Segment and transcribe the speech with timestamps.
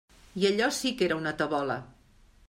[0.43, 1.77] I allò sí que era una tabola.